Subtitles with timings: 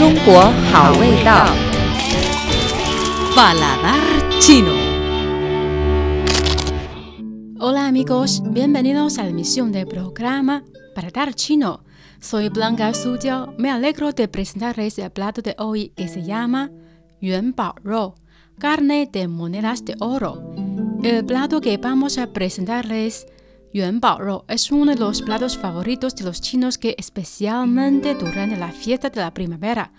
[0.00, 0.40] 中国
[0.72, 1.46] 好味道。
[3.34, 4.02] Paladar
[4.40, 4.72] chino.
[7.58, 10.62] Hola amigos, bienvenidos a la emisión del programa
[10.94, 11.80] Paladar chino.
[12.20, 13.54] Soy Blanca Sujiao.
[13.58, 16.70] Me alegro de presentarles el plato de hoy que se llama
[17.20, 18.14] Yuan Bao Rou,
[18.58, 20.54] carne de monedas de oro.
[21.02, 23.26] El plato que vamos a presentarles
[23.73, 28.57] Yuan Bao Rou es uno de los platos favoritos de los chinos que especialmente durante
[28.57, 29.91] la fiesta de la primavera.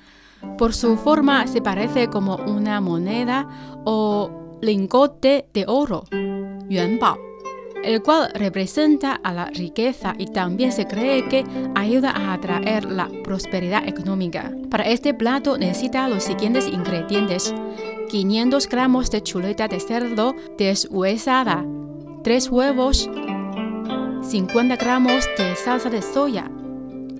[0.58, 3.48] Por su forma se parece como una moneda
[3.84, 6.04] o lingote de oro,
[6.68, 7.16] Yuan Bao,
[7.82, 11.44] el cual representa a la riqueza y también se cree que
[11.74, 14.52] ayuda a atraer la prosperidad económica.
[14.70, 17.54] Para este plato necesita los siguientes ingredientes:
[18.10, 21.64] 500 gramos de chuleta de cerdo deshuesada,
[22.22, 23.08] 3 huevos,
[24.22, 26.48] 50 gramos de salsa de soya,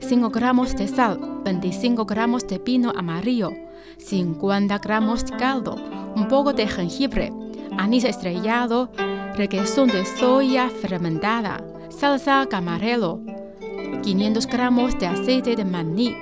[0.00, 3.50] 5 gramos de sal, 25 gramos de pino amarillo,
[3.98, 5.74] 50 gramos de caldo,
[6.14, 7.32] un poco de jengibre,
[7.76, 8.92] anís estrellado,
[9.36, 13.20] requesón de soya fermentada, salsa camarelo,
[14.02, 16.16] 500 gramos de aceite de maní.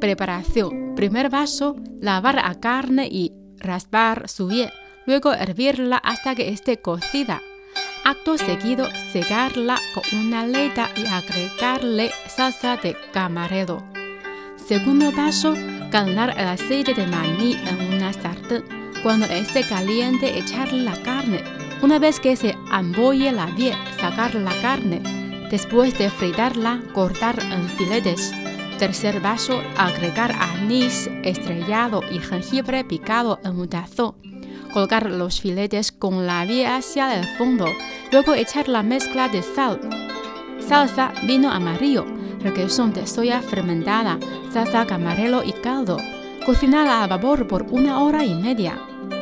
[0.00, 0.94] Preparación.
[0.94, 4.70] Primer vaso, lavar la carne y raspar su piel,
[5.06, 7.40] luego hervirla hasta que esté cocida.
[8.10, 13.84] Acto seguido, secarla con una aleta y agregarle salsa de camarero.
[14.56, 15.54] Segundo paso,
[15.92, 18.64] calentar el aceite de maní en una sartén.
[19.04, 21.44] Cuando esté caliente, echarle la carne.
[21.82, 25.00] Una vez que se ambolle la piel, sacar la carne.
[25.48, 28.32] Después de fritarla, cortar en filetes.
[28.80, 34.16] Tercer paso, agregar anís estrellado y jengibre picado en un tazón
[34.70, 37.66] colocar los filetes con la vía hacia el fondo,
[38.12, 39.80] luego echar la mezcla de sal,
[40.60, 42.04] salsa, vino amarillo,
[42.40, 44.18] requesón de soya fermentada,
[44.52, 45.98] salsa camarelo y caldo.
[46.46, 48.78] Cocinar a vapor por una hora y media.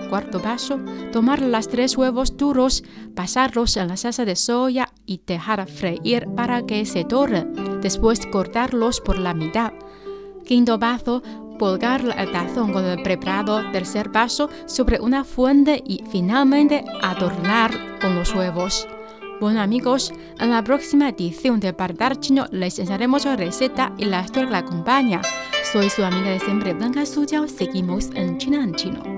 [0.09, 0.79] Cuarto paso,
[1.13, 6.65] tomar los tres huevos duros, pasarlos en la salsa de soya y dejar freír para
[6.65, 7.81] que se doren.
[7.81, 9.73] Después cortarlos por la mitad.
[10.47, 11.23] Quinto paso,
[11.59, 18.15] colgar el tazón con el preparado tercer paso sobre una fuente y finalmente adornar con
[18.15, 18.87] los huevos.
[19.41, 24.23] Bueno amigos, en la próxima edición de Paladar Chino les enseñaremos la receta y la
[24.23, 25.23] historia que la acompaña.
[25.73, 29.18] Soy su amiga de siempre Blanca Sujiao, seguimos en China en Chino.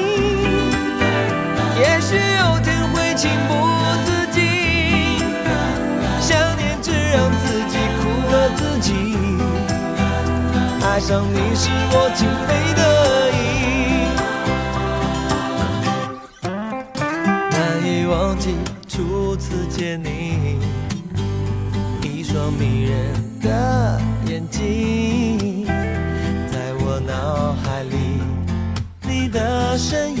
[3.21, 3.53] 情不
[4.03, 4.41] 自禁，
[6.19, 8.01] 想念只让自己苦
[8.31, 8.89] 了自己。
[10.83, 12.81] 爱上你是我情非得
[13.37, 13.39] 已，
[17.51, 17.53] 难
[17.85, 18.55] 以忘记
[18.87, 20.57] 初次见你，
[22.01, 25.67] 一双迷人的眼睛，
[26.51, 27.95] 在我脑海里，
[29.03, 30.20] 你的身影。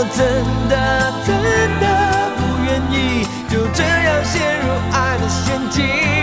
[0.00, 0.18] 我真
[0.70, 1.36] 的真
[1.78, 1.86] 的
[2.38, 6.19] 不愿意就这样陷入爱的陷阱。